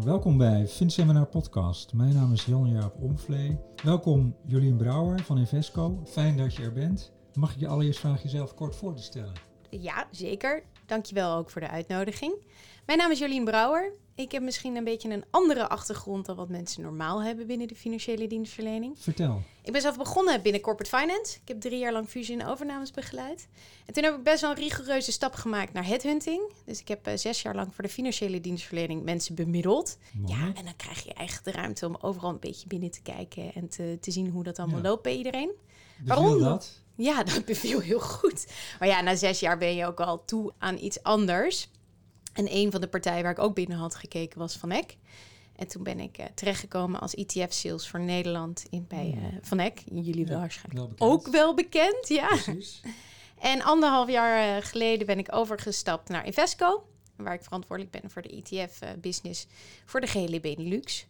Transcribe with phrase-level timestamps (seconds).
[0.00, 1.92] welkom bij FinSeminar Podcast.
[1.92, 3.58] Mijn naam is Jan-Jaap Omvlee.
[3.84, 6.02] Welkom Jolien Brouwer van Invesco.
[6.04, 7.12] Fijn dat je er bent.
[7.34, 9.32] Mag ik je allereerst vragen jezelf kort voor te stellen?
[9.70, 10.62] Ja, zeker.
[10.96, 12.34] Dankjewel ook voor de uitnodiging.
[12.86, 13.92] Mijn naam is Jolien Brouwer.
[14.14, 17.74] Ik heb misschien een beetje een andere achtergrond dan wat mensen normaal hebben binnen de
[17.74, 18.98] financiële dienstverlening.
[18.98, 19.42] Vertel.
[19.62, 21.36] Ik ben zelf begonnen binnen Corporate Finance.
[21.36, 23.48] Ik heb drie jaar lang fusie en overnames begeleid.
[23.86, 26.52] En toen heb ik best wel een rigoureuze stap gemaakt naar headhunting.
[26.64, 29.98] Dus ik heb uh, zes jaar lang voor de financiële dienstverlening mensen bemiddeld.
[30.12, 30.32] Mooi.
[30.34, 33.54] Ja, en dan krijg je echt de ruimte om overal een beetje binnen te kijken
[33.54, 34.88] en te, te zien hoe dat allemaal Ja.
[34.88, 35.50] loopt bij iedereen.
[35.98, 36.38] Beviel Waarom?
[36.38, 36.81] dat?
[36.96, 38.46] Ja, dat beviel heel goed.
[38.78, 41.68] Maar ja, na zes jaar ben je ook al toe aan iets anders.
[42.32, 44.96] En een van de partijen waar ik ook binnen had gekeken was Van Eck.
[45.56, 49.82] En toen ben ik eh, terechtgekomen als ETF-sales voor Nederland in, bij eh, Van Eck.
[49.92, 52.26] Jullie wel Ja, waarschijnlijk wel ook wel bekend, ja.
[52.26, 52.80] Precies.
[53.38, 56.86] En anderhalf jaar eh, geleden ben ik overgestapt naar Invesco.
[57.16, 59.46] Waar ik verantwoordelijk ben voor de ETF-business
[59.84, 61.06] voor de gehele Benelux.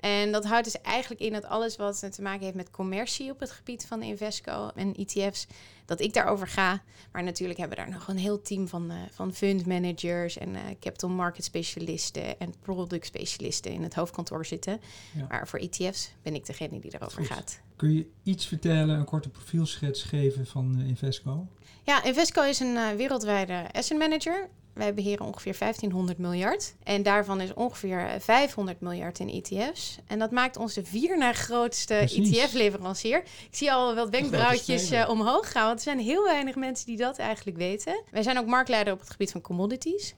[0.00, 3.40] En dat houdt dus eigenlijk in dat alles wat te maken heeft met commercie op
[3.40, 5.46] het gebied van Invesco en ETF's,
[5.84, 6.82] dat ik daarover ga.
[7.12, 10.54] Maar natuurlijk hebben we daar nog een heel team van, eh, van fund managers en
[10.54, 14.80] eh, capital market specialisten en product specialisten in het hoofdkantoor zitten.
[15.16, 15.26] Ja.
[15.28, 17.36] Maar voor ETF's ben ik degene die daarover Goed.
[17.36, 17.60] gaat.
[17.76, 21.46] Kun je iets vertellen, een korte profielschets geven van eh, Invesco?
[21.84, 24.48] Ja, Invesco is een eh, wereldwijde asset manager.
[24.80, 26.74] Wij beheren ongeveer 1500 miljard.
[26.82, 29.98] En daarvan is ongeveer eh, 500 miljard in ETF's.
[30.06, 31.94] En dat maakt ons de vier na grootste.
[31.94, 33.18] ETF-leverancier.
[33.18, 35.66] Ik zie al wat wenkbrauwtjes eh, omhoog gaan.
[35.66, 38.02] Want er zijn heel weinig mensen die dat eigenlijk weten.
[38.10, 40.14] Wij zijn ook marktleider op het gebied van commodities.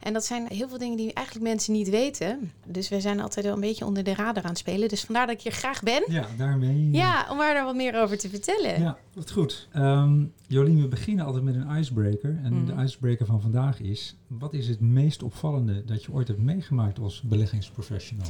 [0.00, 2.52] En dat zijn heel veel dingen die eigenlijk mensen niet weten.
[2.66, 4.88] Dus wij zijn altijd wel een beetje onder de radar aan het spelen.
[4.88, 6.04] Dus vandaar dat ik hier graag ben.
[6.08, 6.88] Ja, daarmee.
[6.92, 8.80] eh, Ja, om daar wat meer over te vertellen.
[8.80, 9.68] Ja, wat goed.
[9.72, 12.38] Ehm, Jolien, we beginnen altijd met een icebreaker.
[12.42, 12.76] En Mhm.
[12.76, 14.16] de icebreaker van vandaag is...
[14.26, 18.26] Wat is het meest opvallende dat je ooit hebt meegemaakt als beleggingsprofessional?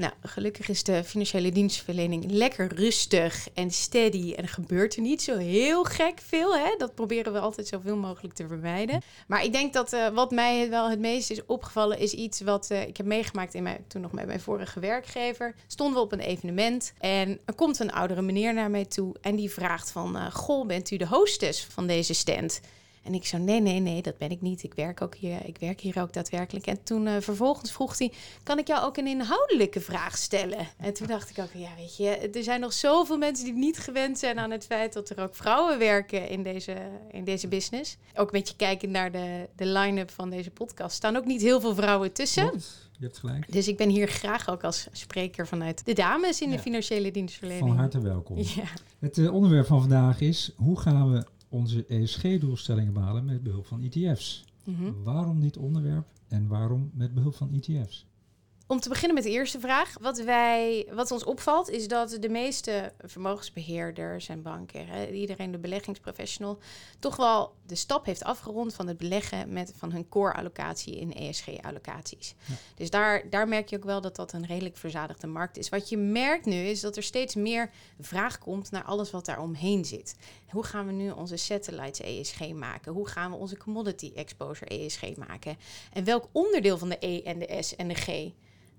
[0.00, 4.32] Nou, gelukkig is de financiële dienstverlening lekker rustig en steady.
[4.32, 6.56] En gebeurt er niet zo heel gek veel.
[6.56, 6.74] Hè?
[6.78, 9.00] Dat proberen we altijd zoveel mogelijk te vermijden.
[9.26, 11.98] Maar ik denk dat eh, wat mij wel het meest is opgevallen...
[11.98, 15.54] is iets wat eh, ik heb meegemaakt in mijn, toen nog met mijn vorige werkgever.
[15.66, 19.14] Stonden we op een evenement en er komt een oudere meneer naar mij toe...
[19.20, 22.60] en die vraagt van, eh, goh, bent u de hostess van deze stand?
[23.02, 24.62] En ik zo, nee, nee, nee, dat ben ik niet.
[24.62, 26.66] Ik werk, ook hier, ik werk hier ook daadwerkelijk.
[26.66, 28.12] En toen eh, vervolgens vroeg hij,
[28.42, 30.68] kan ik jou ook een inhoudelijke vraag stellen?
[30.76, 33.78] En toen dacht ik ook, ja, weet je, er zijn nog zoveel mensen die niet
[33.78, 36.76] gewend zijn aan het feit dat er ook vrouwen werken in deze,
[37.10, 37.96] in deze business.
[38.14, 40.96] Ook een beetje kijkend naar de, de line-up van deze podcast.
[40.96, 42.52] staan ook niet heel veel vrouwen tussen.
[42.98, 43.52] Je hebt gelijk.
[43.52, 46.56] Dus ik ben hier graag ook als spreker vanuit de dames in Ja.
[46.56, 47.68] de financiële dienstverlening.
[47.68, 48.36] Van harte welkom.
[48.56, 48.62] Ja.
[48.98, 50.52] Het eh, onderwerp van vandaag is...
[50.56, 54.44] Hoe gaan we onze ESG-doelstellingen behalen met behulp van ETF's?
[54.64, 54.92] Mhm.
[55.02, 58.06] Waarom dit onderwerp en waarom met behulp van ETF's?
[58.70, 59.94] Om te beginnen met de eerste vraag.
[60.00, 65.58] Wat, wij, wat ons opvalt is dat de meeste vermogensbeheerders en banken, hè, iedereen de
[65.58, 66.58] beleggingsprofessional,
[66.98, 72.34] toch wel de stap heeft afgerond van het beleggen met, van hun core-allocatie in ESG-allocaties.
[72.44, 72.54] Ja.
[72.74, 75.68] Dus daar, daar merk je ook wel dat dat een redelijk verzadigde markt is.
[75.68, 77.70] Wat je merkt nu is dat er steeds meer
[78.00, 80.16] vraag komt naar alles wat daar omheen zit.
[80.48, 82.92] Hoe gaan we nu onze satellites ESG maken?
[82.92, 85.56] Hoe gaan we onze commodity exposure ESG maken?
[85.92, 88.32] En welk onderdeel van de E en de S en de G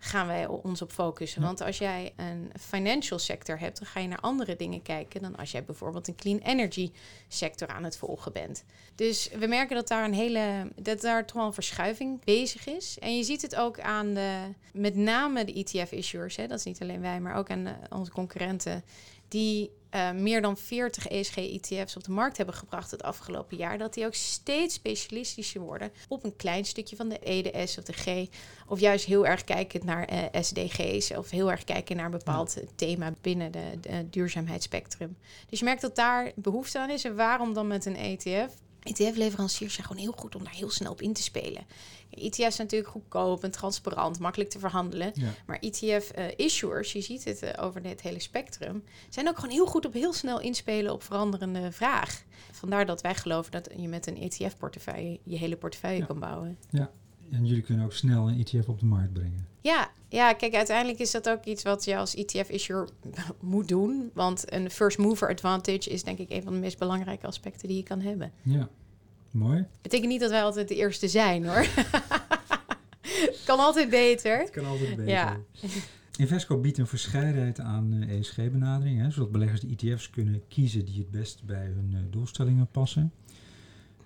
[0.03, 1.41] gaan wij ons op focussen.
[1.41, 1.47] Ja.
[1.47, 5.35] Want als jij een financial sector hebt, dan ga je naar andere dingen kijken dan
[5.35, 6.91] als jij bijvoorbeeld een clean energy
[7.27, 8.63] sector aan het volgen bent.
[8.95, 12.99] Dus we merken dat daar een hele, dat daar toch wel een verschuiving bezig is.
[12.99, 14.39] En je ziet het ook aan de,
[14.73, 18.11] met name de ETF-issuers, hè, dat is niet alleen wij, maar ook aan eh, onze
[18.11, 18.83] concurrenten,
[19.27, 23.93] die eh, meer dan 40 ESG-ETF's op de markt hebben gebracht het afgelopen jaar, dat
[23.93, 27.83] die ook steeds specialistischer worden op een klein stukje van de E, de S of
[27.83, 28.27] de G.
[28.67, 32.57] Of juist heel erg kijken naar eh, SDG's of heel erg kijken naar een bepaald
[32.75, 35.17] thema binnen de, de duurzaamheidsspectrum.
[35.49, 37.03] Dus je merkt dat daar behoefte aan is.
[37.03, 38.53] En waarom dan met een ETF?
[38.83, 41.63] ETF-leveranciers zijn gewoon heel goed om daar heel snel op in te spelen.
[42.09, 45.11] ETF's zijn natuurlijk goedkoop en transparant, makkelijk te verhandelen.
[45.13, 45.29] Ja.
[45.45, 49.85] Maar ETF-issuers, je ziet het eh, over dit hele spectrum, zijn ook gewoon heel goed
[49.85, 52.23] op heel snel inspelen op veranderende vraag.
[52.51, 56.05] Vandaar dat wij geloven dat je met een ETF-portefeuille je hele portefeuille Ja.
[56.05, 56.57] kan bouwen.
[57.31, 59.47] En jullie kunnen ook snel een ETF op de markt brengen.
[59.61, 62.89] Ja, ja, kijk, uiteindelijk is dat ook iets wat je als ETF-issuer
[63.39, 64.11] moet doen.
[64.13, 67.77] Want een first mover advantage is denk ik een van de meest belangrijke aspecten die
[67.77, 68.31] je kan hebben.
[68.41, 68.69] Ja,
[69.31, 69.65] mooi.
[69.81, 71.67] Betekent niet dat wij altijd de eerste zijn hoor.
[73.45, 74.49] kan altijd beter.
[74.49, 75.11] kan altijd beter.
[75.11, 75.37] Ja.
[76.17, 81.11] Invesco biedt een verscheidenheid aan eh, ESG-benaderingen, zodat beleggers de ETF's kunnen kiezen die het
[81.11, 83.11] best bij hun eh, doelstellingen passen.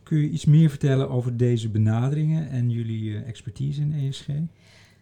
[0.03, 4.27] Kun je iets meer vertellen over deze benaderingen en jullie eh, expertise in ESG?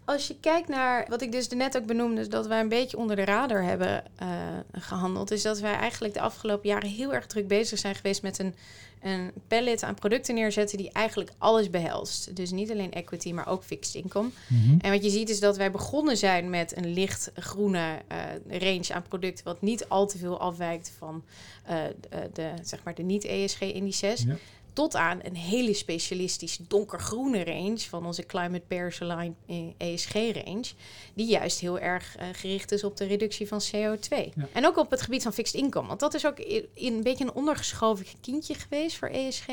[0.06, 3.16] Als je kijkt naar wat ik dus net ook benoemde, dat wij een beetje onder
[3.16, 4.28] de radar hebben uh,
[4.72, 8.40] gehandeld, is dat wij eigenlijk de afgelopen jaren heel erg druk bezig zijn geweest met
[8.40, 8.56] een,
[9.02, 12.36] een pallet aan producten neerzetten die eigenlijk alles behelst.
[12.36, 14.30] Dus niet alleen equity, maar ook fixed income.
[14.48, 14.78] Mhm.
[14.80, 18.94] En wat je ziet is dat wij begonnen zijn met een licht groene uh, range
[18.94, 21.24] aan producten, wat niet al te veel afwijkt van
[21.70, 21.76] uh,
[22.10, 24.24] de, de, zeg maar de niet-ESG-indices.
[24.24, 24.36] Ja.
[24.74, 29.36] Tot aan een hele specialistische donkergroene range van onze Climate Paris Aligned
[29.78, 30.66] ESG-range.
[31.14, 34.10] Die juist heel erg uh, gericht is op de reductie van CO2.
[34.10, 34.48] Ja.
[34.54, 35.88] En ook op het gebied van fixed income.
[35.88, 39.48] Want dat is ook in, in een beetje een ondergeschoven kindje geweest voor ESG.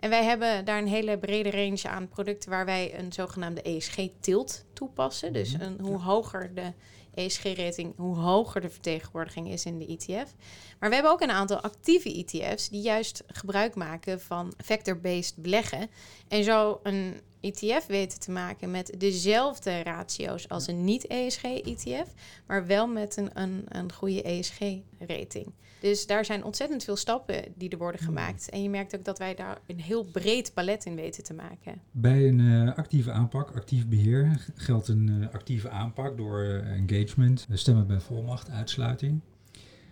[0.00, 4.64] En wij hebben daar een hele brede range aan producten waar wij een zogenaamde ESG-tilt
[4.72, 5.32] toepassen.
[5.32, 6.72] Dus een, hoe hoger de
[7.18, 10.34] ESG-rating, hoe hoger de vertegenwoordiging is in de ETF.
[10.78, 15.90] Maar we hebben ook een aantal actieve ETF's die juist gebruik maken van factor-based beleggen.
[16.28, 22.12] En zo een ETF weten te maken met dezelfde ratio's als een niet-ESG-ETF,
[22.46, 25.52] maar wel met een, een, een goede ESG-rating.
[25.80, 28.48] Dus daar zijn ontzettend veel stappen die er worden gemaakt.
[28.48, 31.80] En je merkt ook dat wij daar een heel breed palet in weten te maken.
[31.90, 37.46] Bij een uh, actieve aanpak, actief beheer, geldt een uh, actieve aanpak door uh, engagement,
[37.52, 39.20] stemmen bij volmacht, uitsluiting.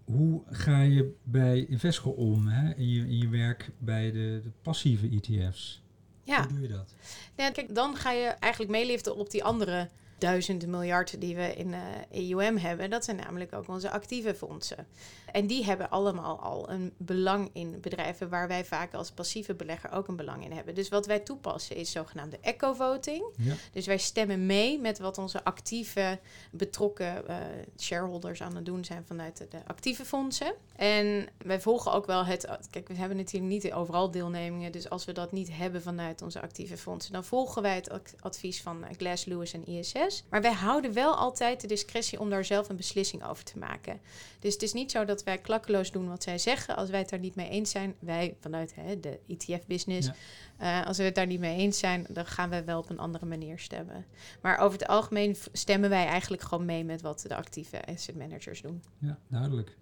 [0.05, 4.51] Hoe ga je bij Invesco om hè, in, je, in je werk bij de, de
[4.63, 5.85] passieve ETF's?
[6.27, 6.39] Ja.
[6.43, 6.95] Hoe doe je dat?
[7.37, 11.75] Ja, kijk, dan ga je eigenlijk meeliften op die andere duizenden miljard die we in
[12.11, 12.91] EUM hebben.
[12.91, 14.87] Dat zijn namelijk ook onze actieve fondsen.
[15.33, 19.91] En die hebben allemaal al een belang in bedrijven waar wij vaak als passieve belegger
[19.91, 20.75] ook een belang in hebben.
[20.75, 23.25] Dus wat wij toepassen is zogenaamde echo-voting.
[23.37, 23.55] Ja.
[23.73, 26.19] Dus wij stemmen mee met wat onze actieve
[26.51, 27.37] betrokken uh,
[27.79, 30.55] shareholders aan het doen zijn vanuit de, de, actieve fondsen.
[30.77, 32.49] En wij volgen ook wel het.
[32.71, 34.73] Kijk, we hebben natuurlijk niet overal deelnemingen.
[34.73, 37.91] Dus als we dat niet hebben vanuit onze actieve fondsen, dan volgen wij het
[38.21, 40.06] advies van uh, Glass Lewis en ISS.
[40.31, 44.01] Maar wij houden wel altijd de discretie om daar zelf een beslissing over te maken.
[44.39, 46.77] Dus het is niet zo dat wij klakkeloos doen wat zij zeggen.
[46.77, 50.11] Als wij het daar niet mee eens zijn, wij vanuit hè, de ETF-business,
[50.59, 50.81] ja.
[50.81, 52.99] uh, als we het daar niet mee eens zijn, dan gaan we wel op een
[52.99, 54.05] andere manier stemmen.
[54.43, 58.63] Maar over het algemeen stemmen wij eigenlijk gewoon mee met wat de actieve asset managers
[58.63, 58.83] doen.
[58.99, 59.77] Ja, duidelijk.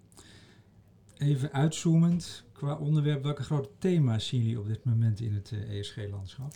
[1.17, 6.53] Even uitzoomend qua onderwerp, welke grote thema's zien jullie op dit moment in het ESG-landschap?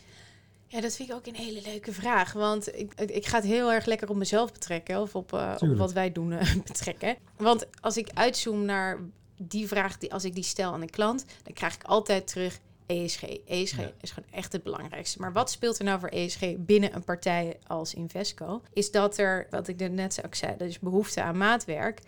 [0.72, 2.34] Ja, dat vind ik ook een hele leuke vraag.
[2.34, 5.02] Want ik, ik ga het heel erg lekker op mezelf betrekken.
[5.02, 7.16] Of op, uh, op wat wij doen uh, betrekken.
[7.38, 9.00] Want als ik uitzoom naar
[9.38, 12.60] die vraag, die, als ik die stel aan een klant, dan krijg ik altijd terug
[12.86, 13.24] ESG.
[13.46, 13.92] ESG ja.
[14.02, 15.20] is gewoon echt het belangrijkste.
[15.20, 18.62] Maar wat speelt er nou voor ESG binnen een partij als Invesco?
[18.74, 22.02] Is dat er, wat ik er net ook zei, dus behoefte aan maatwerk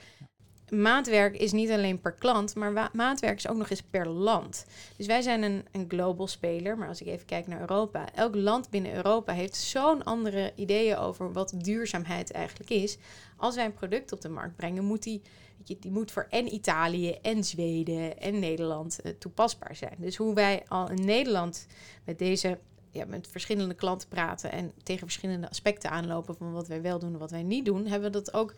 [0.71, 4.65] maatwerk is niet alleen per klant, maar maatwerk is ook nog eens per land.
[4.97, 8.35] Dus wij zijn een, een global speler, maar als ik even kijk naar Europa, elk
[8.35, 12.97] land binnen Europa heeft zo'n andere ideeën over wat duurzaamheid eigenlijk is.
[13.37, 15.21] Als wij een product op de markt brengen, moet die,
[15.79, 19.95] die moet voor en Italië en Zweden en Nederland uh, toepasbaar zijn.
[19.97, 21.67] Dus hoe wij al in Nederland
[22.03, 22.59] met deze
[22.91, 27.13] ja, met verschillende klanten praten en tegen verschillende aspecten aanlopen van wat wij wel doen
[27.13, 28.53] en wat wij niet doen, hebben we dat ook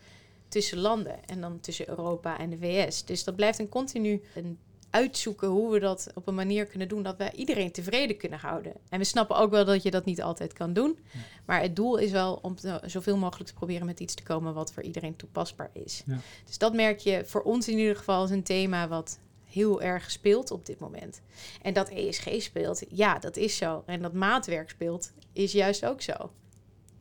[0.54, 3.04] tussen landen en dan tussen Europa en de VS.
[3.04, 4.58] Dus dat blijft een continu een
[4.90, 8.72] uitzoeken hoe we dat op een manier kunnen doen dat we iedereen tevreden kunnen houden.
[8.88, 10.98] En we snappen ook wel dat je dat niet altijd kan doen.
[11.12, 11.18] Ja.
[11.44, 14.54] Maar het doel is wel om te, zoveel mogelijk te proberen met iets te komen
[14.54, 16.02] wat voor iedereen toepasbaar is.
[16.06, 16.18] Ja.
[16.46, 20.10] Dus dat merk je voor ons in ieder geval als een thema wat heel erg
[20.10, 21.20] speelt op dit moment.
[21.62, 23.82] En dat ESG speelt, ja, dat is zo.
[23.86, 26.32] En dat maatwerk speelt, is juist ook zo.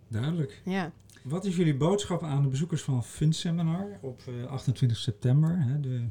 [0.08, 0.62] Duidelijk.
[0.66, 0.92] Ja.
[1.24, 5.58] Wat is jullie boodschap aan de bezoekers van FundSeminar op uh, 28 september?
[5.60, 6.08] Hè, de,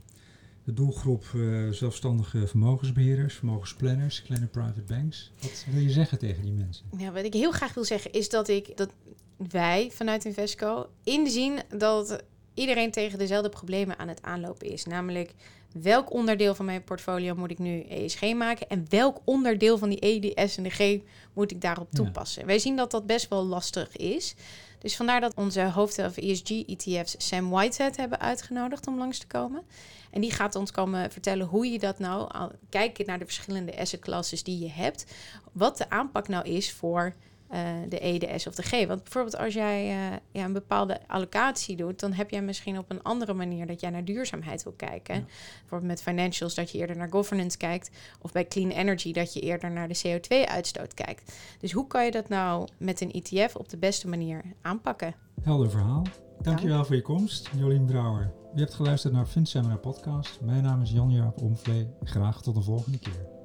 [0.65, 5.31] de doelgroep uh, zelfstandige vermogensbeheerders, vermogensplanners, kleine private banks.
[5.41, 6.87] Wat wil je zeggen tegen die mensen?
[6.99, 8.91] Ja, wat ik heel graag wil zeggen is dat ik dat
[9.37, 14.85] wij vanuit Invesco inzien dat iedereen tegen dezelfde problemen aan het aanlopen is.
[14.85, 15.35] Namelijk,
[15.73, 19.99] welk onderdeel van mijn portfolio moet ik nu ESG maken en welk onderdeel van die
[19.99, 21.01] EDS en de G
[21.33, 22.41] moet ik daarop toepassen?
[22.41, 22.47] Ja.
[22.47, 24.35] Wij zien dat dat best wel lastig is.
[24.83, 29.63] Dus vandaar dat onze hoofd van ESG-ETF's Sam Whitehead hebben uitgenodigd om langs te komen.
[30.11, 32.31] En die gaat ons komen vertellen hoe je dat nou,
[32.69, 35.07] kijken naar de verschillende asset classes die je hebt,
[35.53, 37.15] wat de aanpak nou is voor
[37.53, 38.87] uh, de EDS of de G.
[38.87, 42.91] Want bijvoorbeeld als jij uh, ja, een bepaalde allocatie doet, dan heb jij misschien op
[42.91, 45.15] een andere manier dat jij naar duurzaamheid wil kijken.
[45.15, 45.25] Ja.
[45.61, 47.91] Bijvoorbeeld met financials dat je eerder naar governance kijkt.
[48.21, 51.37] Of bij clean energy dat je eerder naar de CO2-uitstoot kijkt.
[51.61, 55.15] Dus hoe kan je dat nou met een ETF op de beste manier aanpakken?
[55.43, 56.03] Helder verhaal.
[56.43, 56.87] Dankjewel Dank.
[56.87, 58.33] voor je komst, Jolien Brouwer.
[58.55, 60.41] Je hebt geluisterd naar FinSeminar podcast.
[60.41, 61.89] Mijn naam is Jan-Jaap Omvlee.
[62.03, 63.42] Graag tot de volgende keer.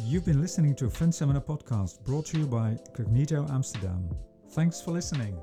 [0.00, 4.08] You've been listening to a Fund Seminar podcast brought to you by Cognito Amsterdam.
[4.50, 5.38] Thanks for listening.